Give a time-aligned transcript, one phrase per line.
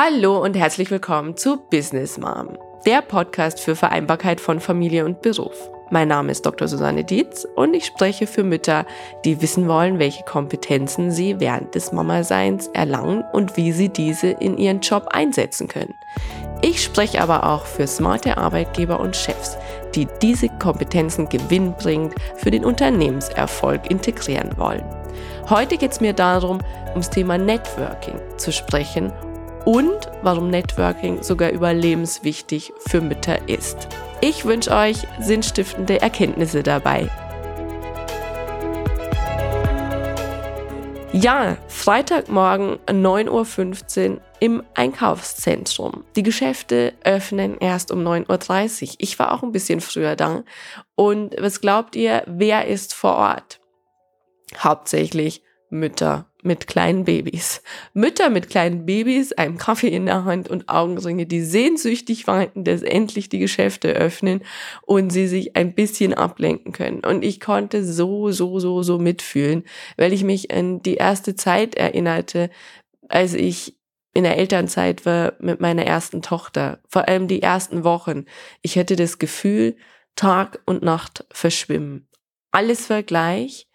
[0.00, 2.56] Hallo und herzlich willkommen zu Business Mom,
[2.86, 5.68] der Podcast für Vereinbarkeit von Familie und Beruf.
[5.90, 6.68] Mein Name ist Dr.
[6.68, 8.86] Susanne Dietz und ich spreche für Mütter,
[9.24, 14.56] die wissen wollen, welche Kompetenzen sie während des Mama-Seins erlangen und wie sie diese in
[14.56, 15.96] ihren Job einsetzen können.
[16.62, 19.58] Ich spreche aber auch für smarte Arbeitgeber und Chefs,
[19.96, 24.84] die diese Kompetenzen gewinnbringend für den Unternehmenserfolg integrieren wollen.
[25.50, 26.60] Heute geht es mir darum,
[26.90, 29.12] ums Thema Networking zu sprechen
[29.64, 33.88] und warum Networking sogar überlebenswichtig für Mütter ist.
[34.20, 37.08] Ich wünsche euch sinnstiftende Erkenntnisse dabei.
[41.12, 46.04] Ja, Freitagmorgen 9.15 Uhr im Einkaufszentrum.
[46.16, 48.94] Die Geschäfte öffnen erst um 9.30 Uhr.
[48.98, 50.44] Ich war auch ein bisschen früher da.
[50.94, 53.58] Und was glaubt ihr, wer ist vor Ort?
[54.58, 57.62] Hauptsächlich Mütter mit kleinen Babys.
[57.94, 62.82] Mütter mit kleinen Babys, einem Kaffee in der Hand und Augenringe, die sehnsüchtig warten, dass
[62.82, 64.42] endlich die Geschäfte öffnen
[64.82, 67.00] und sie sich ein bisschen ablenken können.
[67.00, 69.64] Und ich konnte so, so, so, so mitfühlen,
[69.96, 72.50] weil ich mich an die erste Zeit erinnerte,
[73.08, 73.76] als ich
[74.14, 76.80] in der Elternzeit war mit meiner ersten Tochter.
[76.88, 78.24] Vor allem die ersten Wochen.
[78.62, 79.76] Ich hatte das Gefühl,
[80.16, 82.08] Tag und Nacht verschwimmen.
[82.50, 83.67] Alles war gleich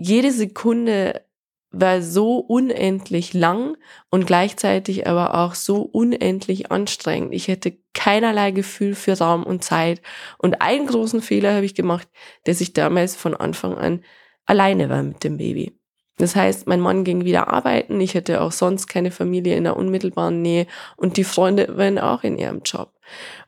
[0.00, 1.22] jede Sekunde
[1.70, 3.76] war so unendlich lang
[4.10, 7.32] und gleichzeitig aber auch so unendlich anstrengend.
[7.32, 10.02] Ich hätte keinerlei Gefühl für Raum und Zeit.
[10.38, 12.08] Und einen großen Fehler habe ich gemacht,
[12.44, 14.02] dass ich damals von Anfang an
[14.46, 15.78] alleine war mit dem Baby.
[16.16, 19.76] Das heißt, mein Mann ging wieder arbeiten, ich hatte auch sonst keine Familie in der
[19.76, 22.92] unmittelbaren Nähe und die Freunde waren auch in ihrem Job.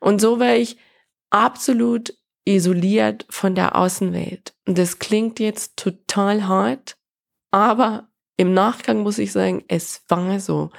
[0.01, 0.79] Und so war ich
[1.29, 2.15] absolut
[2.45, 4.55] isoliert von der Außenwelt.
[4.67, 6.97] Und das klingt jetzt total hart,
[7.51, 10.71] aber im Nachgang muss ich sagen, es war so.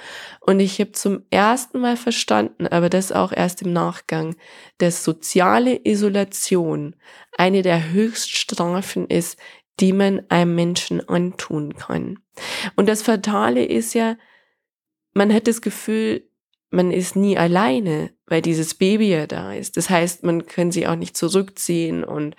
[0.42, 4.36] Und ich habe zum ersten Mal verstanden, aber das auch erst im Nachgang,
[4.80, 6.96] dass soziale Isolation
[7.38, 9.38] eine der Höchststrafen ist,
[9.80, 12.20] die man einem Menschen antun kann.
[12.76, 14.18] Und das Fatale ist ja,
[15.14, 16.28] man hat das Gefühl,
[16.74, 19.78] man ist nie alleine, weil dieses Baby ja da ist.
[19.78, 22.36] Das heißt, man kann sie auch nicht zurückziehen und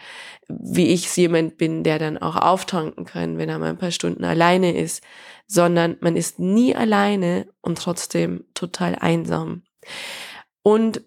[0.49, 4.25] wie ich jemand bin, der dann auch auftanken kann, wenn er mal ein paar Stunden
[4.25, 5.05] alleine ist,
[5.47, 9.63] sondern man ist nie alleine und trotzdem total einsam.
[10.63, 11.03] Und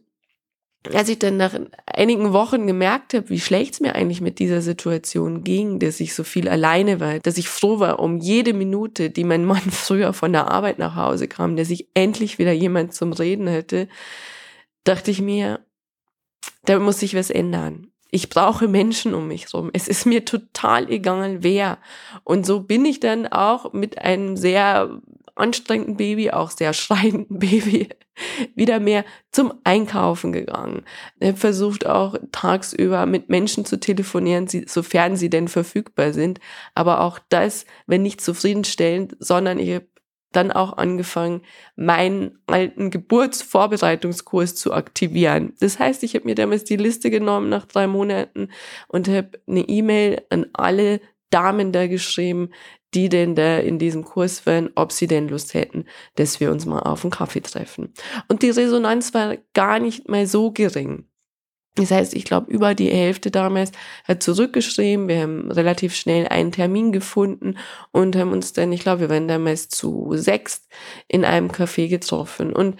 [0.94, 1.54] als ich dann nach
[1.86, 6.14] einigen Wochen gemerkt habe, wie schlecht es mir eigentlich mit dieser Situation ging, dass ich
[6.14, 10.14] so viel alleine war, dass ich froh war um jede Minute, die mein Mann früher
[10.14, 13.88] von der Arbeit nach Hause kam, dass ich endlich wieder jemand zum Reden hätte,
[14.84, 15.60] dachte ich mir,
[16.66, 17.88] da muss sich was ändern.
[18.10, 19.70] Ich brauche Menschen um mich rum.
[19.74, 21.78] Es ist mir total egal, wer.
[22.24, 25.02] Und so bin ich dann auch mit einem sehr
[25.38, 27.90] anstrengenden Baby, auch sehr schreienden Baby,
[28.56, 30.84] wieder mehr zum Einkaufen gegangen.
[31.36, 36.40] Versucht auch tagsüber mit Menschen zu telefonieren, sofern sie denn verfügbar sind.
[36.76, 39.88] Aber auch das, wenn nicht zufriedenstellend, sondern ich habe
[40.32, 41.42] dann auch angefangen,
[41.76, 45.54] meinen alten Geburtsvorbereitungskurs zu aktivieren.
[45.60, 48.50] Das heißt, ich habe mir damals die Liste genommen nach drei Monaten
[48.88, 51.00] und habe eine E-Mail an alle
[51.30, 52.52] Damen da geschrieben,
[52.94, 56.66] die denn da in diesem Kurs wären, ob sie denn Lust hätten, dass wir uns
[56.66, 57.94] mal auf einen Kaffee treffen.
[58.28, 61.06] Und die Resonanz war gar nicht mal so gering.
[61.78, 63.72] Das heißt, ich glaube, über die Hälfte damals
[64.04, 65.08] hat zurückgeschrieben.
[65.08, 67.56] Wir haben relativ schnell einen Termin gefunden
[67.92, 70.68] und haben uns dann, ich glaube, wir waren damals zu sechst
[71.08, 72.52] in einem Café getroffen.
[72.52, 72.78] Und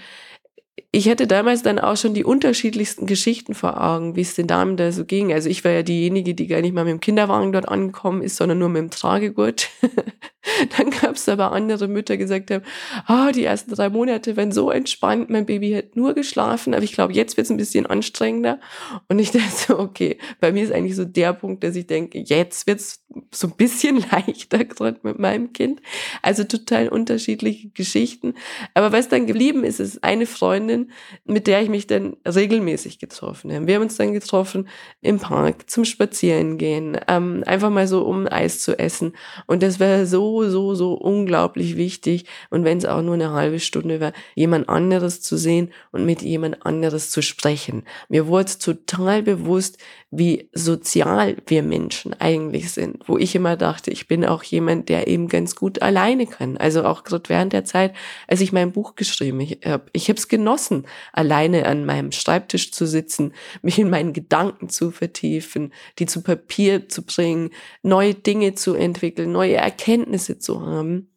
[0.92, 4.78] ich hatte damals dann auch schon die unterschiedlichsten Geschichten vor Augen, wie es den Damen
[4.78, 5.34] da so ging.
[5.34, 8.38] Also ich war ja diejenige, die gar nicht mal mit dem Kinderwagen dort angekommen ist,
[8.38, 9.70] sondern nur mit dem Tragegurt.
[10.78, 12.64] dann gab es aber andere Mütter, die gesagt haben,
[13.08, 16.94] oh, die ersten drei Monate waren so entspannt, mein Baby hat nur geschlafen, aber ich
[16.94, 18.60] glaube, jetzt wird es ein bisschen anstrengender.
[19.08, 22.20] Und ich dachte so, okay, bei mir ist eigentlich so der Punkt, dass ich denke,
[22.20, 23.04] jetzt wird es
[23.34, 25.82] so ein bisschen leichter gerade mit meinem Kind.
[26.22, 28.34] Also total unterschiedliche Geschichten.
[28.74, 30.92] Aber was dann geblieben ist, ist eine Freundin,
[31.26, 33.68] mit der ich mich dann regelmäßig getroffen habe.
[33.68, 34.68] Wir haben uns dann getroffen
[35.02, 39.14] im Park zum Spazierengehen, ähm, einfach mal so um Eis zu essen.
[39.46, 42.26] Und das war so, so, so unglaublich wichtig.
[42.50, 46.22] Und wenn es auch nur eine halbe Stunde war, jemand anderes zu sehen und mit
[46.22, 47.84] jemand anderes zu sprechen.
[48.10, 49.78] Mir wurde total bewusst,
[50.10, 55.08] wie sozial wir Menschen eigentlich sind, wo ich immer dachte, ich bin auch jemand, der
[55.08, 56.56] eben ganz gut alleine kann.
[56.56, 57.94] Also auch gerade während der Zeit,
[58.26, 62.86] als ich mein Buch geschrieben habe, ich habe es genossen, alleine an meinem Schreibtisch zu
[62.86, 67.50] sitzen, mich in meinen Gedanken zu vertiefen, die zu Papier zu bringen,
[67.84, 71.12] neue Dinge zu entwickeln, neue Erkenntnisse zu haben.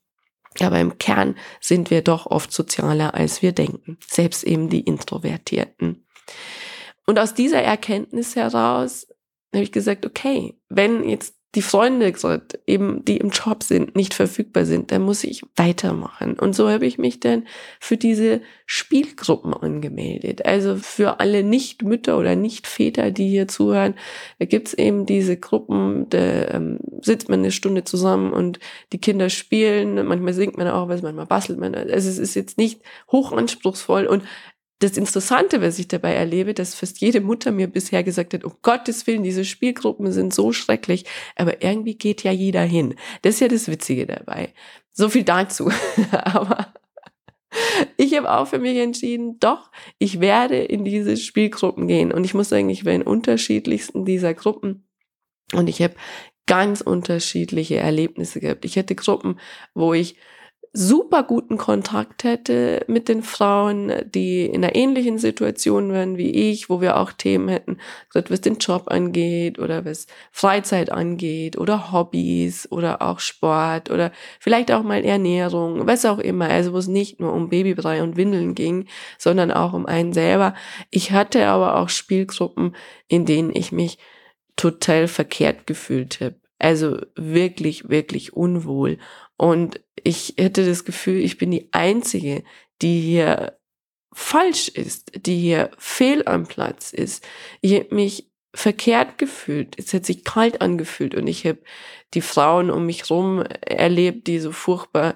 [0.58, 3.98] Aber im Kern sind wir doch oft sozialer, als wir denken.
[4.04, 6.04] Selbst eben die Introvertierten.
[7.10, 9.08] Und aus dieser Erkenntnis heraus
[9.52, 12.12] habe ich gesagt, okay, wenn jetzt die Freunde
[12.68, 16.38] eben, die im Job sind, nicht verfügbar sind, dann muss ich weitermachen.
[16.38, 17.48] Und so habe ich mich dann
[17.80, 20.46] für diese Spielgruppen angemeldet.
[20.46, 23.94] Also für alle Nicht-Mütter oder Nicht-Väter, die hier zuhören,
[24.38, 28.60] da gibt's eben diese Gruppen, da ähm, sitzt man eine Stunde zusammen und
[28.92, 31.74] die Kinder spielen, manchmal singt man auch was, manchmal bastelt man.
[31.74, 34.22] Also es ist jetzt nicht hochanspruchsvoll und
[34.80, 38.54] das Interessante, was ich dabei erlebe, dass fast jede Mutter mir bisher gesagt hat, um
[38.62, 41.04] Gottes Willen, diese Spielgruppen sind so schrecklich,
[41.36, 42.94] aber irgendwie geht ja jeder hin.
[43.22, 44.52] Das ist ja das Witzige dabei.
[44.92, 45.70] So viel dazu.
[46.10, 46.72] aber
[47.98, 52.10] ich habe auch für mich entschieden, doch, ich werde in diese Spielgruppen gehen.
[52.10, 54.88] Und ich muss sagen, ich war in unterschiedlichsten dieser Gruppen.
[55.52, 55.94] Und ich habe
[56.46, 58.64] ganz unterschiedliche Erlebnisse gehabt.
[58.64, 59.38] Ich hatte Gruppen,
[59.74, 60.16] wo ich
[60.72, 66.70] super guten Kontakt hätte mit den Frauen, die in einer ähnlichen Situation wären wie ich,
[66.70, 67.78] wo wir auch Themen hätten,
[68.12, 74.70] was den Job angeht oder was Freizeit angeht oder Hobbys oder auch Sport oder vielleicht
[74.70, 76.48] auch mal Ernährung, was auch immer.
[76.48, 78.86] Also wo es nicht nur um Babybrei und Windeln ging,
[79.18, 80.54] sondern auch um einen selber.
[80.90, 82.76] Ich hatte aber auch Spielgruppen,
[83.08, 83.98] in denen ich mich
[84.54, 86.36] total verkehrt gefühlt habe.
[86.60, 88.98] Also wirklich, wirklich unwohl.
[89.40, 92.44] Und ich hätte das Gefühl, ich bin die Einzige,
[92.82, 93.58] die hier
[94.12, 97.26] falsch ist, die hier fehl am Platz ist.
[97.62, 99.78] Ich habe mich verkehrt gefühlt.
[99.78, 101.60] Es hat sich kalt angefühlt und ich habe
[102.12, 105.14] die Frauen um mich rum erlebt, die so furchtbar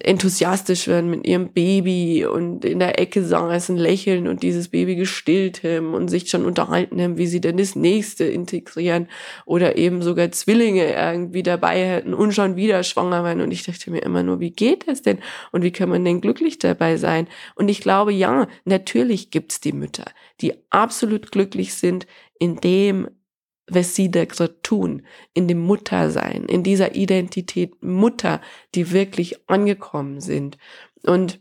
[0.00, 5.62] enthusiastisch werden mit ihrem Baby und in der Ecke saßen, lächeln und dieses Baby gestillt
[5.62, 9.08] haben und sich schon unterhalten haben, wie sie denn das nächste integrieren
[9.46, 13.40] oder eben sogar Zwillinge irgendwie dabei hätten und schon wieder schwanger waren.
[13.40, 15.18] Und ich dachte mir immer nur, wie geht das denn?
[15.52, 17.28] Und wie kann man denn glücklich dabei sein?
[17.54, 20.06] Und ich glaube, ja, natürlich gibt's die Mütter,
[20.40, 22.06] die absolut glücklich sind
[22.38, 23.08] in dem,
[23.66, 28.40] was sie da gerade tun, in dem Muttersein, in dieser Identität Mutter,
[28.74, 30.58] die wirklich angekommen sind.
[31.04, 31.40] Und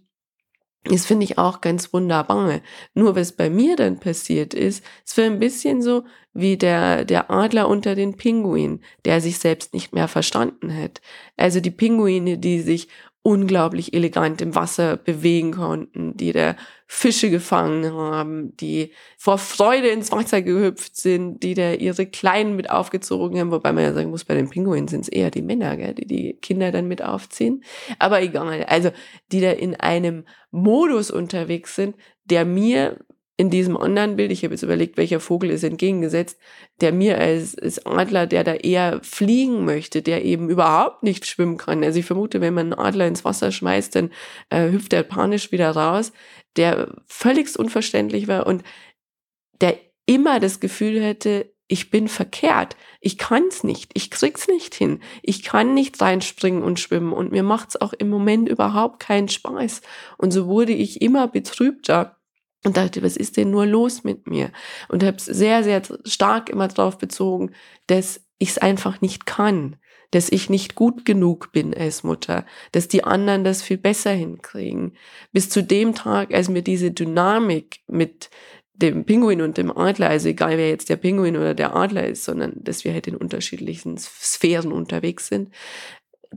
[0.85, 2.59] das finde ich auch ganz wunderbar.
[2.93, 6.03] Nur was bei mir dann passiert ist, es war ein bisschen so
[6.33, 11.01] wie der, der Adler unter den Pinguinen, der sich selbst nicht mehr verstanden hat.
[11.37, 12.89] Also die Pinguine, die sich
[13.23, 20.11] unglaublich elegant im Wasser bewegen konnten, die da Fische gefangen haben, die vor Freude ins
[20.11, 24.25] Wasser gehüpft sind, die da ihre Kleinen mit aufgezogen haben, wobei man ja sagen muss,
[24.25, 27.63] bei den Pinguinen sind es eher die Männer, gell, die die Kinder dann mit aufziehen.
[27.97, 28.91] Aber egal, also
[29.31, 31.95] die da in einem Modus unterwegs sind,
[32.25, 32.99] der mir
[33.35, 36.39] in diesem anderen Bild, ich habe jetzt überlegt, welcher Vogel ist entgegengesetzt,
[36.81, 41.57] der mir als, als Adler, der da eher fliegen möchte, der eben überhaupt nicht schwimmen
[41.57, 41.83] kann.
[41.83, 44.11] Also ich vermute, wenn man einen Adler ins Wasser schmeißt, dann
[44.49, 46.13] äh, hüpft er panisch wieder raus,
[46.57, 48.63] der völligst unverständlich war und
[49.61, 54.99] der immer das Gefühl hätte, ich bin verkehrt, ich kann's nicht, ich krieg's nicht hin,
[55.23, 59.81] ich kann nicht reinspringen und schwimmen und mir macht's auch im Moment überhaupt keinen Spaß.
[60.17, 62.17] Und so wurde ich immer betrübter
[62.65, 64.51] und dachte, was ist denn nur los mit mir?
[64.89, 67.51] Und habe es sehr, sehr stark immer darauf bezogen,
[67.87, 69.77] dass ich es einfach nicht kann,
[70.11, 74.95] dass ich nicht gut genug bin als Mutter, dass die anderen das viel besser hinkriegen.
[75.31, 78.29] Bis zu dem Tag, als mir diese Dynamik mit
[78.73, 82.25] dem Pinguin und dem Adler, also egal wer jetzt der Pinguin oder der Adler ist,
[82.25, 85.53] sondern dass wir halt in unterschiedlichen Sphären unterwegs sind,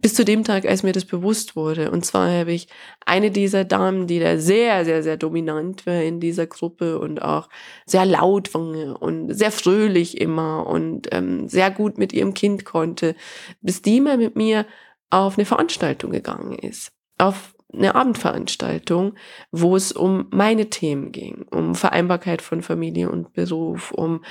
[0.01, 1.91] bis zu dem Tag, als mir das bewusst wurde.
[1.91, 2.69] Und zwar habe ich
[3.05, 7.49] eine dieser Damen, die da sehr, sehr, sehr dominant war in dieser Gruppe und auch
[7.87, 13.15] sehr laut war und sehr fröhlich immer und ähm, sehr gut mit ihrem Kind konnte,
[13.61, 14.67] bis die mal mit mir
[15.11, 16.93] auf eine Veranstaltung gegangen ist.
[17.19, 19.15] Auf eine Abendveranstaltung,
[19.51, 24.23] wo es um meine Themen ging, um Vereinbarkeit von Familie und Beruf, um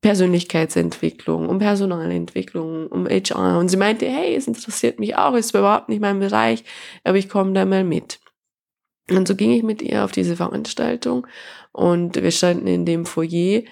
[0.00, 3.58] Persönlichkeitsentwicklung, um Personalentwicklung, um HR.
[3.58, 6.64] Und sie meinte, hey, es interessiert mich auch, ist überhaupt nicht mein Bereich,
[7.04, 8.18] aber ich komme da mal mit.
[9.10, 11.26] Und so ging ich mit ihr auf diese Veranstaltung
[11.72, 13.62] und wir standen in dem Foyer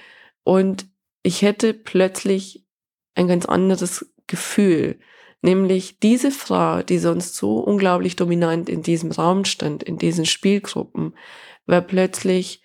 [0.44, 0.86] und
[1.22, 2.66] ich hätte plötzlich
[3.14, 4.98] ein ganz anderes Gefühl,
[5.42, 11.14] nämlich diese Frau, die sonst so unglaublich dominant in diesem Raum stand, in diesen Spielgruppen,
[11.66, 12.62] war plötzlich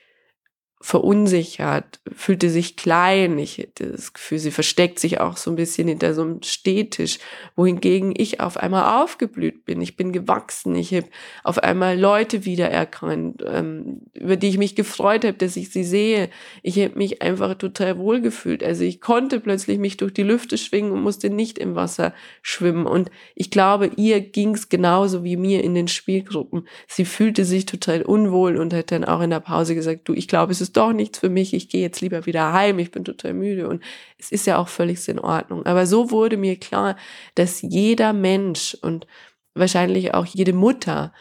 [0.84, 3.40] verunsichert, fühlte sich klein.
[3.40, 7.20] Ich hatte das Gefühl, sie versteckt sich auch so ein bisschen hinter so einem Stehtisch,
[7.56, 9.80] wohingegen ich auf einmal aufgeblüht bin.
[9.80, 10.76] Ich bin gewachsen.
[10.76, 11.08] Ich habe
[11.46, 16.30] auf einmal Leute wiedererkannt, ähm, über die ich mich gefreut habe, dass ich sie sehe.
[16.64, 18.62] Ich habe mich einfach total wohl gefühlt.
[18.62, 22.88] Also ich konnte plötzlich mich durch die Lüfte schwingen und musste nicht im Wasser schwimmen.
[22.88, 26.68] Und ich glaube, ihr ging es genauso wie mir in den Spielgruppen.
[26.90, 30.28] Sie fühlte sich total unwohl und hat dann auch in der Pause gesagt, du, ich
[30.28, 33.06] glaube, es ist doch nichts für mich, ich gehe jetzt lieber wieder heim, ich bin
[33.06, 33.84] total müde und
[34.18, 35.66] es ist ja auch völlig in Ordnung.
[35.66, 36.96] Aber so wurde mir klar,
[37.36, 39.08] dass jeder Mensch und
[39.56, 41.14] wahrscheinlich auch jede Mutter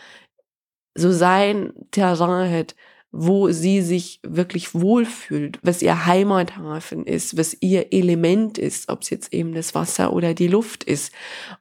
[0.94, 2.74] so sein Terrain hat,
[3.12, 9.10] wo sie sich wirklich wohlfühlt, was ihr Heimathafen ist, was ihr Element ist, ob es
[9.10, 11.12] jetzt eben das Wasser oder die Luft ist.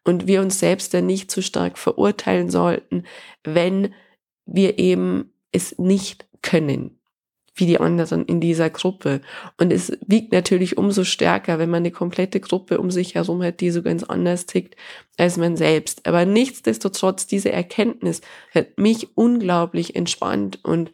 [0.06, 3.04] Und wir uns selbst dann nicht zu stark verurteilen sollten,
[3.44, 3.94] wenn
[4.46, 7.01] wir eben es nicht können
[7.54, 9.22] wie die anderen in dieser Gruppe.
[9.60, 13.60] Und es wiegt natürlich umso stärker, wenn man eine komplette Gruppe um sich herum hat,
[13.60, 14.76] die so ganz anders tickt
[15.18, 16.08] als man selbst.
[16.08, 18.22] Aber nichtsdestotrotz, diese Erkenntnis
[18.54, 20.94] hat mich unglaublich entspannt und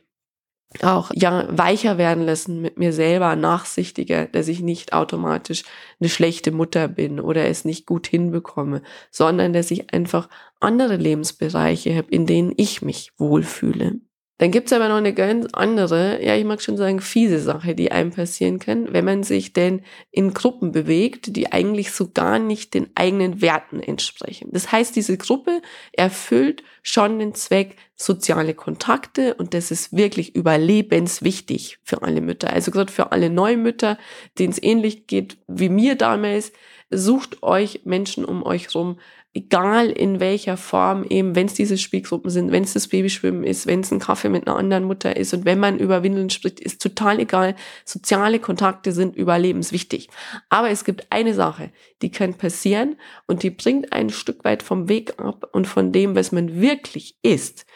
[0.81, 5.63] auch ja weicher werden lassen mit mir selber, nachsichtiger, dass ich nicht automatisch
[5.99, 10.27] eine schlechte Mutter bin oder es nicht gut hinbekomme, sondern dass ich einfach
[10.59, 14.01] andere Lebensbereiche habe, in denen ich mich wohlfühle.
[14.39, 17.91] Dann gibt's aber noch eine ganz andere, ja, ich mag schon sagen, fiese Sache, die
[17.91, 22.75] einem passieren kann, wenn man sich denn in Gruppen bewegt, die eigentlich so gar nicht
[22.75, 24.50] den eigenen Werten entsprechen.
[24.51, 31.79] Das heißt, diese Gruppe erfüllt schon den Zweck soziale Kontakte und das ist wirklich überlebenswichtig
[31.84, 32.53] für alle Mütter.
[32.53, 33.98] Also gerade für alle Neumütter,
[34.38, 36.51] denen es ähnlich geht wie mir damals,
[36.89, 39.00] sucht euch Menschen um euch rum,
[39.38, 43.67] egal in welcher Form eben, wenn es diese Spielgruppen sind, wenn es das Babyschwimmen ist,
[43.67, 46.60] wenn es ein Kaffee mit einer anderen Mutter ist und wenn man über Windeln spricht,
[46.60, 47.56] ist total egal.
[47.86, 50.10] Soziale Kontakte sind überlebenswichtig.
[50.50, 52.96] Aber es gibt eine Sache, die kann passieren
[53.27, 57.20] und die bringt ein Stück weit vom Weg ab und von dem, was man wirklich
[57.22, 57.67] ist.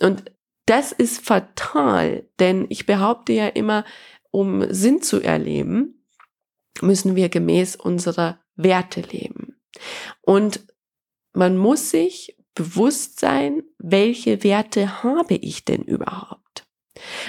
[0.00, 0.24] Und
[0.64, 3.84] das ist fatal, denn ich behaupte ja immer,
[4.30, 6.06] um Sinn zu erleben,
[6.80, 9.60] müssen wir gemäß unserer Werte leben.
[10.22, 10.71] Und
[11.32, 16.66] man muss sich bewusst sein, welche Werte habe ich denn überhaupt?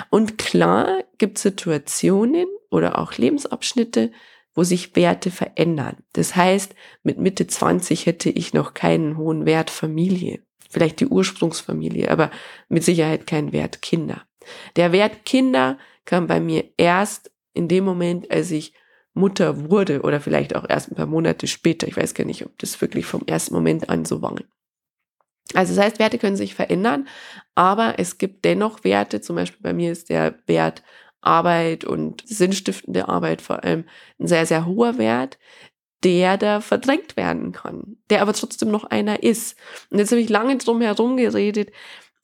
[0.09, 4.11] Und klar gibt es Situationen oder auch Lebensabschnitte,
[4.53, 5.97] wo sich Werte verändern.
[6.13, 10.43] Das heißt, mit Mitte 20 hätte ich noch keinen hohen Wert Familie.
[10.69, 12.31] Vielleicht die Ursprungsfamilie, aber
[12.67, 14.23] mit Sicherheit keinen Wert Kinder.
[14.75, 18.73] Der Wert Kinder kam bei mir erst in dem Moment, als ich
[19.13, 21.87] Mutter wurde oder vielleicht auch erst ein paar Monate später.
[21.87, 24.35] Ich weiß gar nicht, ob das wirklich vom ersten Moment an so war.
[25.53, 27.07] Also das heißt, Werte können sich verändern,
[27.53, 29.21] aber es gibt dennoch Werte.
[29.21, 30.83] Zum Beispiel bei mir ist der Wert
[31.21, 33.85] Arbeit und sinnstiftende Arbeit vor allem
[34.19, 35.37] ein sehr, sehr hoher Wert,
[36.03, 39.57] der da verdrängt werden kann, der aber trotzdem noch einer ist.
[39.89, 41.71] Und jetzt habe ich lange drum herum geredet.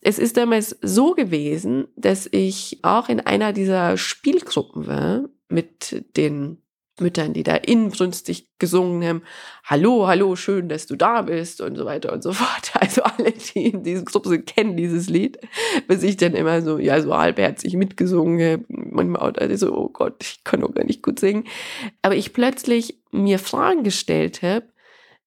[0.01, 6.61] Es ist damals so gewesen, dass ich auch in einer dieser Spielgruppen war mit den
[7.01, 9.21] Müttern, die da inbrünstig gesungen haben,
[9.63, 12.71] hallo, hallo, schön, dass du da bist und so weiter und so fort.
[12.73, 15.39] Also alle, die in diesem Gruppe sind, kennen dieses Lied,
[15.87, 18.65] bis ich dann immer so, ja, so halbherzig mitgesungen habe.
[18.67, 21.45] Manchmal auch also, oh Gott, ich kann doch gar nicht gut singen.
[22.01, 24.67] Aber ich plötzlich mir Fragen gestellt habe,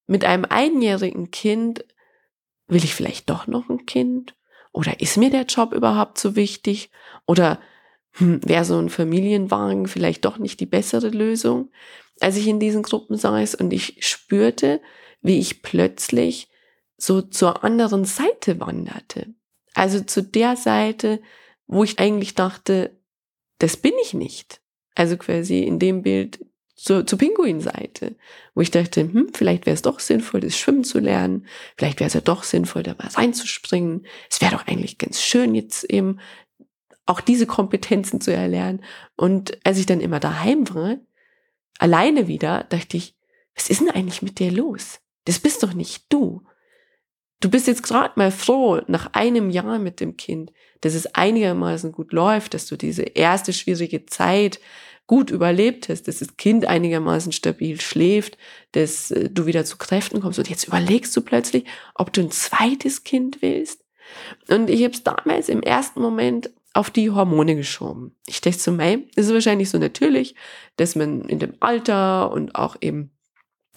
[0.06, 1.84] mit einem einjährigen Kind,
[2.68, 4.34] will ich vielleicht doch noch ein Kind?
[4.72, 6.90] Oder ist mir der Job überhaupt so wichtig?
[7.26, 7.60] Oder
[8.14, 11.70] hm, wäre so ein Familienwagen vielleicht doch nicht die bessere Lösung,
[12.20, 14.80] als ich in diesen Gruppen saß und ich spürte,
[15.22, 16.48] wie ich plötzlich
[16.96, 19.34] so zur anderen Seite wanderte.
[19.74, 21.20] Also zu der Seite,
[21.66, 22.96] wo ich eigentlich dachte,
[23.58, 24.60] das bin ich nicht.
[24.94, 28.16] Also quasi in dem Bild zur, zur Pinguinseite,
[28.54, 31.46] wo ich dachte, hm, vielleicht wäre es doch sinnvoll, das Schwimmen zu lernen.
[31.76, 34.06] Vielleicht wäre es ja doch sinnvoll, da mal reinzuspringen.
[34.30, 36.18] Es wäre doch eigentlich ganz schön, jetzt eben
[37.06, 38.84] auch diese Kompetenzen zu erlernen.
[39.16, 40.96] Und als ich dann immer daheim war,
[41.78, 43.16] alleine wieder, dachte ich,
[43.54, 45.00] was ist denn eigentlich mit dir los?
[45.24, 46.42] Das bist doch nicht du.
[47.40, 51.90] Du bist jetzt gerade mal froh, nach einem Jahr mit dem Kind, dass es einigermaßen
[51.90, 54.60] gut läuft, dass du diese erste schwierige Zeit
[55.08, 58.38] gut überlebt hast, dass das Kind einigermaßen stabil schläft,
[58.72, 60.38] dass äh, du wieder zu Kräften kommst.
[60.38, 63.84] Und jetzt überlegst du plötzlich, ob du ein zweites Kind willst.
[64.48, 68.16] Und ich habe es damals im ersten Moment auf die Hormone geschoben.
[68.26, 70.34] Ich dachte so, mei, ist wahrscheinlich so natürlich,
[70.76, 73.10] dass man in dem Alter und auch eben,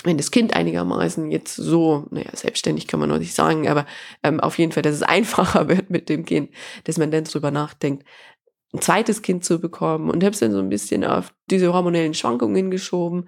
[0.04, 3.86] wenn das Kind einigermaßen jetzt so, naja, selbstständig kann man noch nicht sagen, aber
[4.24, 6.52] ähm, auf jeden Fall, dass es einfacher wird mit dem Kind,
[6.86, 8.06] dass man dann drüber nachdenkt,
[8.74, 12.14] ein zweites Kind zu bekommen und habe es dann so ein bisschen auf diese hormonellen
[12.14, 13.26] Schwankungen geschoben.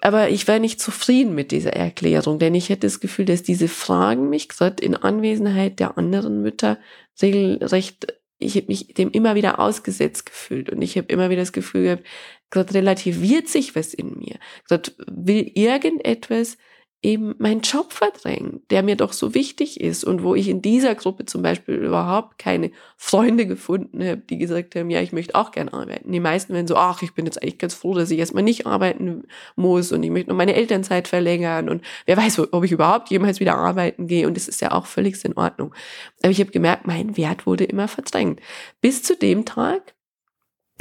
[0.00, 3.68] Aber ich war nicht zufrieden mit dieser Erklärung, denn ich hätte das Gefühl, dass diese
[3.68, 6.78] Fragen mich gerade in Anwesenheit der anderen Mütter
[7.20, 11.52] regelrecht, ich habe mich dem immer wieder ausgesetzt gefühlt und ich habe immer wieder das
[11.52, 12.06] Gefühl gehabt,
[12.50, 14.38] gerade relativiert sich was in mir.
[14.68, 16.58] Gerade will irgendetwas
[17.02, 20.94] eben meinen Job verdrängen, der mir doch so wichtig ist und wo ich in dieser
[20.94, 25.52] Gruppe zum Beispiel überhaupt keine Freunde gefunden habe, die gesagt haben, ja, ich möchte auch
[25.52, 26.10] gerne arbeiten.
[26.10, 28.66] Die meisten werden so, ach, ich bin jetzt eigentlich ganz froh, dass ich erstmal nicht
[28.66, 29.24] arbeiten
[29.56, 33.40] muss und ich möchte nur meine Elternzeit verlängern und wer weiß, ob ich überhaupt jemals
[33.40, 35.74] wieder arbeiten gehe und das ist ja auch völlig in Ordnung.
[36.22, 38.40] Aber ich habe gemerkt, mein Wert wurde immer verdrängt.
[38.80, 39.94] Bis zu dem Tag,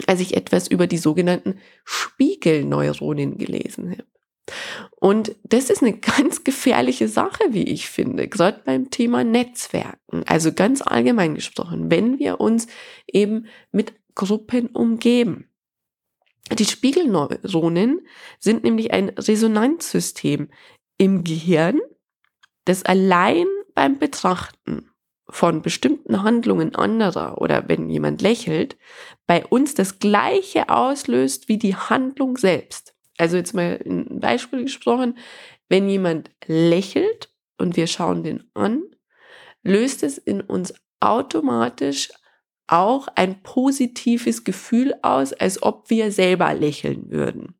[0.07, 4.14] als ich etwas über die sogenannten Spiegelneuronen gelesen habe.
[4.99, 10.23] Und das ist eine ganz gefährliche Sache, wie ich finde, gerade beim Thema Netzwerken.
[10.25, 12.67] Also ganz allgemein gesprochen, wenn wir uns
[13.07, 15.49] eben mit Gruppen umgeben.
[16.53, 18.01] Die Spiegelneuronen
[18.39, 20.49] sind nämlich ein Resonanzsystem
[20.97, 21.79] im Gehirn,
[22.65, 24.89] das allein beim Betrachten
[25.27, 28.77] von bestimmten Handlungen anderer oder wenn jemand lächelt,
[29.25, 32.94] bei uns das gleiche auslöst wie die Handlung selbst.
[33.17, 35.17] Also jetzt mal ein Beispiel gesprochen,
[35.69, 38.83] wenn jemand lächelt und wir schauen den an,
[39.63, 42.09] löst es in uns automatisch
[42.67, 47.55] auch ein positives Gefühl aus, als ob wir selber lächeln würden.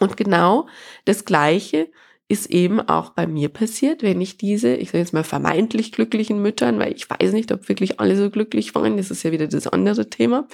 [0.00, 0.68] Und genau
[1.04, 1.90] das Gleiche
[2.32, 6.40] ist eben auch bei mir passiert, wenn ich diese, ich sage jetzt mal vermeintlich glücklichen
[6.40, 9.48] Müttern, weil ich weiß nicht, ob wirklich alle so glücklich waren, das ist ja wieder
[9.48, 10.48] das andere Thema,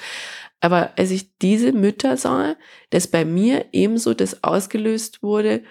[0.60, 2.56] aber als ich diese Mütter sah,
[2.90, 5.62] dass bei mir ebenso das ausgelöst wurde,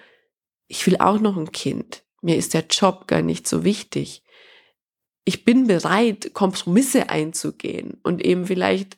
[0.66, 2.04] ich will auch noch ein Kind.
[2.22, 4.22] Mir ist der Job gar nicht so wichtig.
[5.24, 8.97] Ich bin bereit, Kompromisse einzugehen und eben vielleicht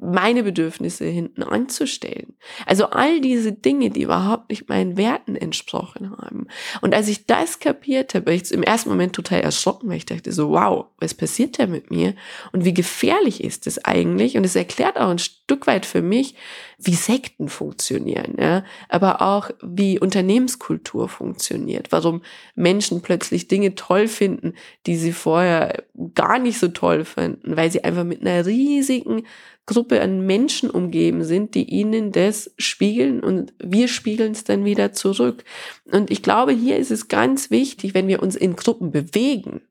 [0.00, 2.34] meine Bedürfnisse hinten anzustellen.
[2.64, 6.46] Also all diese Dinge, die überhaupt nicht meinen Werten entsprochen haben.
[6.80, 10.06] Und als ich das kapiert habe, war ich im ersten Moment total erschrocken, weil ich
[10.06, 12.14] dachte so, wow, was passiert da mit mir?
[12.52, 14.38] Und wie gefährlich ist das eigentlich?
[14.38, 16.34] Und es erklärt auch ein Stück weit für mich,
[16.78, 18.64] wie Sekten funktionieren, ja?
[18.88, 22.22] aber auch wie Unternehmenskultur funktioniert, warum
[22.54, 24.54] Menschen plötzlich Dinge toll finden,
[24.86, 29.26] die sie vorher gar nicht so toll fanden, weil sie einfach mit einer riesigen
[29.66, 34.92] Gruppe an Menschen umgeben sind, die ihnen das spiegeln und wir spiegeln es dann wieder
[34.92, 35.44] zurück.
[35.84, 39.62] Und ich glaube, hier ist es ganz wichtig, wenn wir uns in Gruppen bewegen,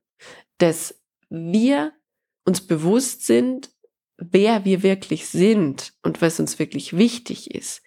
[0.58, 1.92] dass wir
[2.44, 3.70] uns bewusst sind,
[4.16, 7.82] wer wir wirklich sind und was uns wirklich wichtig ist.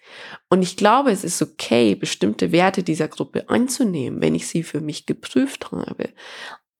[0.48, 4.80] Und ich glaube, es ist okay, bestimmte Werte dieser Gruppe anzunehmen, wenn ich sie für
[4.80, 6.10] mich geprüft habe.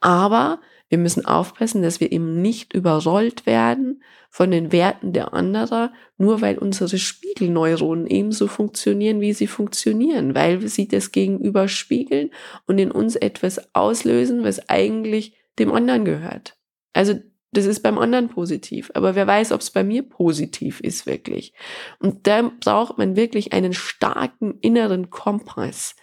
[0.00, 5.92] Aber wir müssen aufpassen, dass wir eben nicht überrollt werden von den Werten der anderer,
[6.18, 12.30] nur weil unsere Spiegelneuronen ebenso funktionieren, wie sie funktionieren, weil sie das Gegenüber spiegeln
[12.66, 16.56] und in uns etwas auslösen, was eigentlich dem anderen gehört.
[16.92, 17.14] Also
[17.52, 21.54] das ist beim anderen positiv, aber wer weiß, ob es bei mir positiv ist wirklich.
[22.00, 25.94] Und da braucht man wirklich einen starken inneren Kompass,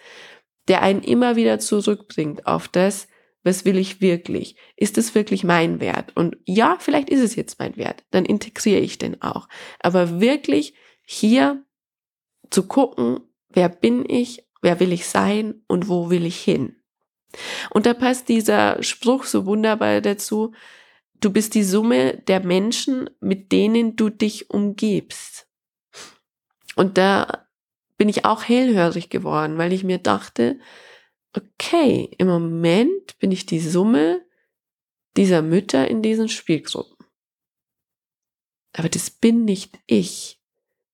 [0.68, 3.06] der einen immer wieder zurückbringt auf das,
[3.44, 4.56] was will ich wirklich?
[4.76, 6.16] Ist es wirklich mein Wert?
[6.16, 8.04] Und ja, vielleicht ist es jetzt mein Wert.
[8.10, 9.48] Dann integriere ich den auch.
[9.80, 10.74] Aber wirklich
[11.04, 11.64] hier
[12.50, 16.76] zu gucken, wer bin ich, wer will ich sein und wo will ich hin?
[17.70, 20.52] Und da passt dieser Spruch so wunderbar dazu.
[21.20, 25.48] Du bist die Summe der Menschen, mit denen du dich umgibst.
[26.76, 27.46] Und da
[27.96, 30.58] bin ich auch hellhörig geworden, weil ich mir dachte,
[31.36, 34.24] okay, im Moment bin ich die Summe
[35.16, 37.06] dieser Mütter in diesen Spielgruppen.
[38.74, 40.40] Aber das bin nicht ich.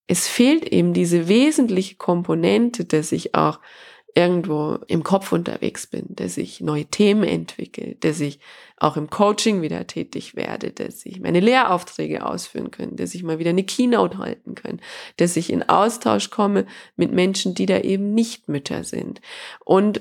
[0.07, 3.61] Es fehlt eben diese wesentliche Komponente, dass ich auch
[4.15, 8.41] irgendwo im Kopf unterwegs bin, dass ich neue Themen entwickle, dass ich
[8.79, 13.39] auch im Coaching wieder tätig werde, dass ich meine Lehraufträge ausführen kann, dass ich mal
[13.39, 14.81] wieder eine Keynote halten kann,
[15.19, 19.21] dass ich in Austausch komme mit Menschen, die da eben nicht Mütter sind.
[19.65, 20.01] Und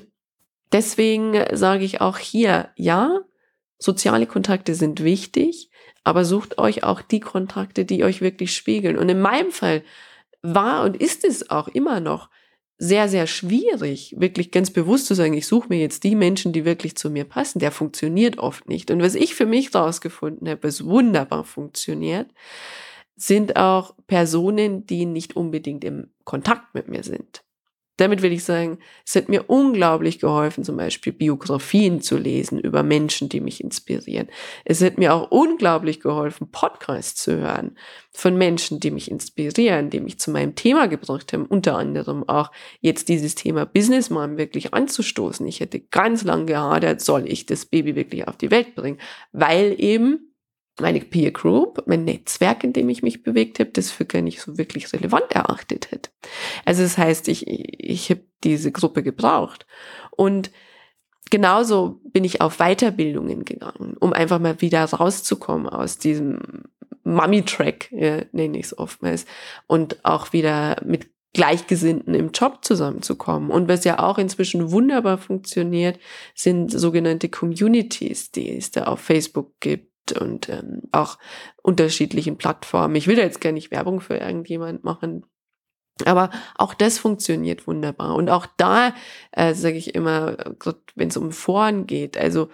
[0.72, 3.20] Deswegen sage ich auch hier, ja,
[3.78, 5.70] soziale Kontakte sind wichtig,
[6.04, 8.96] aber sucht euch auch die Kontakte, die euch wirklich spiegeln.
[8.98, 9.82] Und in meinem Fall
[10.42, 12.28] war und ist es auch immer noch
[12.80, 16.64] sehr, sehr schwierig, wirklich ganz bewusst zu sagen, ich suche mir jetzt die Menschen, die
[16.64, 17.58] wirklich zu mir passen.
[17.58, 18.90] Der funktioniert oft nicht.
[18.90, 22.28] Und was ich für mich rausgefunden habe, was wunderbar funktioniert,
[23.16, 27.42] sind auch Personen, die nicht unbedingt im Kontakt mit mir sind.
[27.98, 32.84] Damit will ich sagen, es hat mir unglaublich geholfen, zum Beispiel Biografien zu lesen über
[32.84, 34.28] Menschen, die mich inspirieren.
[34.64, 37.76] Es hat mir auch unglaublich geholfen, Podcasts zu hören
[38.12, 42.52] von Menschen, die mich inspirieren, die mich zu meinem Thema gebracht haben, unter anderem auch
[42.80, 45.44] jetzt dieses Thema Business Mom wirklich anzustoßen.
[45.48, 48.98] Ich hätte ganz lange gehadert, soll ich das Baby wirklich auf die Welt bringen,
[49.32, 50.34] weil eben
[50.80, 54.40] meine Peer Group, mein Netzwerk, in dem ich mich bewegt habe, das für gar nicht
[54.40, 56.12] so wirklich relevant erachtet hat.
[56.68, 59.64] Also das heißt, ich, ich habe diese Gruppe gebraucht.
[60.10, 60.50] Und
[61.30, 66.64] genauso bin ich auf Weiterbildungen gegangen, um einfach mal wieder rauszukommen aus diesem
[67.04, 69.24] Mummy-Track, ja, nenne ich es oftmals,
[69.66, 73.50] und auch wieder mit Gleichgesinnten im Job zusammenzukommen.
[73.50, 75.98] Und was ja auch inzwischen wunderbar funktioniert,
[76.34, 81.16] sind sogenannte Communities, die es da auf Facebook gibt und ähm, auch
[81.62, 82.94] unterschiedlichen Plattformen.
[82.94, 85.24] Ich will da jetzt gar nicht Werbung für irgendjemand machen.
[86.06, 88.14] Aber auch das funktioniert wunderbar.
[88.14, 88.94] Und auch da
[89.32, 90.36] äh, sage ich immer,
[90.94, 92.48] wenn es um Foren geht, also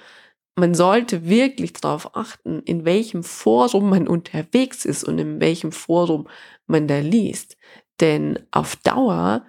[0.57, 6.29] man sollte wirklich darauf achten, in welchem Forum man unterwegs ist und in welchem Forum
[6.67, 7.57] man da liest.
[8.01, 9.45] Denn auf Dauer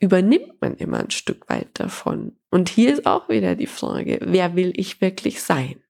[0.00, 2.36] übernimmt man immer ein Stück weit davon.
[2.50, 5.82] Und hier ist auch wieder die Frage, wer will ich wirklich sein?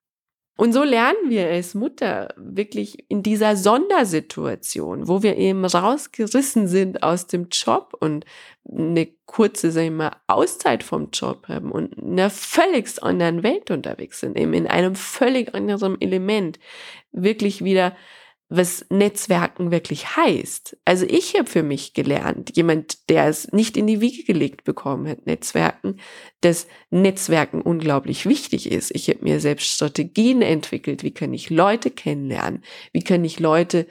[0.56, 7.02] Und so lernen wir als Mutter wirklich in dieser Sondersituation, wo wir eben rausgerissen sind
[7.02, 8.24] aus dem Job und
[8.66, 13.70] eine kurze, sag ich mal, Auszeit vom Job haben und in einer völlig anderen Welt
[13.70, 16.58] unterwegs sind, eben in einem völlig anderen Element,
[17.12, 17.94] wirklich wieder
[18.48, 20.76] was Netzwerken wirklich heißt.
[20.84, 25.08] Also ich habe für mich gelernt, jemand, der es nicht in die Wiege gelegt bekommen
[25.08, 25.98] hat, Netzwerken,
[26.42, 28.94] dass Netzwerken unglaublich wichtig ist.
[28.94, 33.86] Ich habe mir selbst Strategien entwickelt, wie kann ich Leute kennenlernen, wie kann ich Leute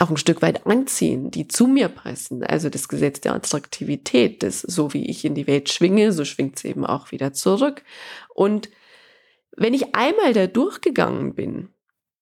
[0.00, 2.42] auch ein Stück weit anziehen, die zu mir passen.
[2.42, 6.56] Also das Gesetz der Attraktivität, das so wie ich in die Welt schwinge, so schwingt
[6.56, 7.84] es eben auch wieder zurück.
[8.34, 8.70] Und
[9.54, 11.68] wenn ich einmal da durchgegangen bin,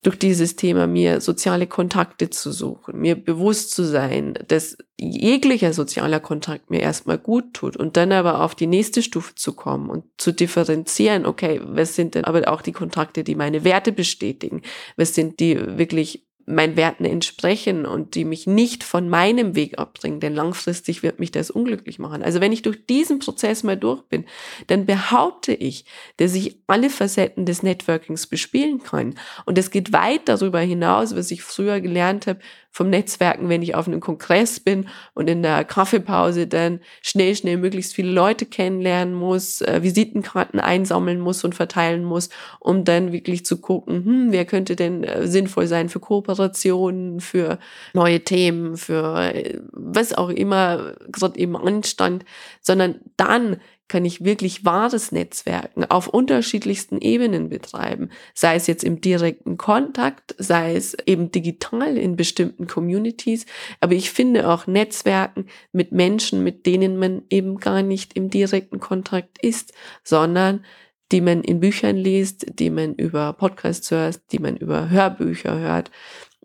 [0.03, 6.21] durch dieses Thema mir soziale Kontakte zu suchen, mir bewusst zu sein, dass jeglicher sozialer
[6.21, 10.05] Kontakt mir erstmal gut tut und dann aber auf die nächste Stufe zu kommen und
[10.17, 14.63] zu differenzieren, okay, was sind denn aber auch die Kontakte, die meine Werte bestätigen?
[14.97, 20.21] Was sind die wirklich meinen Werten entsprechen und die mich nicht von meinem Weg abbringen,
[20.21, 22.23] denn langfristig wird mich das unglücklich machen.
[22.23, 24.25] Also wenn ich durch diesen Prozess mal durch bin,
[24.67, 25.85] dann behaupte ich,
[26.17, 29.15] dass ich alle Facetten des Networkings bespielen kann.
[29.47, 33.75] Und es geht weit darüber hinaus, was ich früher gelernt habe, vom Netzwerken, wenn ich
[33.75, 39.15] auf einem Kongress bin und in der Kaffeepause dann schnell, schnell möglichst viele Leute kennenlernen
[39.15, 42.29] muss, äh, Visitenkarten einsammeln muss und verteilen muss,
[42.61, 47.59] um dann wirklich zu gucken, hm, wer könnte denn äh, sinnvoll sein für Kooperationen, für
[47.93, 52.25] neue Themen, für äh, was auch immer gerade eben anstand,
[52.61, 53.57] sondern dann
[53.91, 60.35] kann ich wirklich wahres Netzwerken auf unterschiedlichsten Ebenen betreiben, sei es jetzt im direkten Kontakt,
[60.39, 63.47] sei es eben digital in bestimmten Communities,
[63.81, 68.79] aber ich finde auch Netzwerken mit Menschen, mit denen man eben gar nicht im direkten
[68.79, 69.75] Kontakt ist,
[70.05, 70.65] sondern
[71.11, 75.91] die man in Büchern liest, die man über Podcasts hört, die man über Hörbücher hört.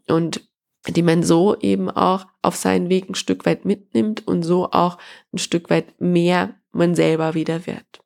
[0.08, 0.41] Und
[0.87, 4.97] die man so eben auch auf seinen Weg ein Stück weit mitnimmt und so auch
[5.33, 8.01] ein Stück weit mehr man selber wieder wird.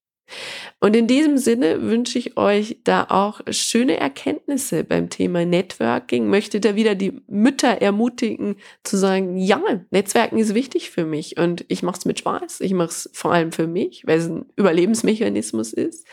[0.81, 6.27] Und in diesem Sinne wünsche ich euch da auch schöne Erkenntnisse beim Thema Networking.
[6.27, 9.61] Möchte da wieder die Mütter ermutigen zu sagen, ja,
[9.91, 12.61] Netzwerken ist wichtig für mich und ich mache es mit Spaß.
[12.61, 16.07] Ich mache es vor allem für mich, weil es ein Überlebensmechanismus ist.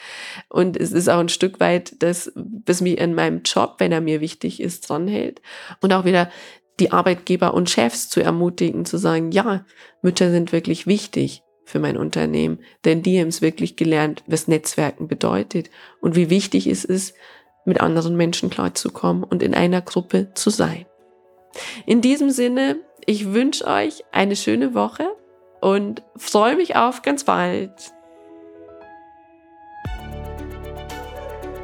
[0.49, 4.01] Und es ist auch ein Stück weit das, was mich in meinem Job, wenn er
[4.01, 5.41] mir wichtig ist, dranhält.
[5.81, 6.29] Und auch wieder
[6.81, 9.65] die Arbeitgeber und Chefs zu ermutigen, zu sagen, ja,
[10.03, 15.09] Mütter sind wirklich wichtig für mein Unternehmen, denn die haben es wirklich gelernt, was Netzwerken
[15.09, 15.69] bedeutet
[16.01, 17.15] und wie wichtig es ist,
[17.67, 20.87] mit anderen Menschen klarzukommen und in einer Gruppe zu sein.
[21.85, 25.09] In diesem Sinne, ich wünsche euch eine schöne Woche
[25.61, 27.73] und freue mich auf ganz bald.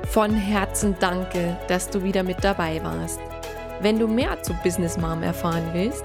[0.08, 3.20] Von Herzen danke, dass du wieder mit dabei warst.
[3.80, 6.04] Wenn du mehr zu Business Mom erfahren willst,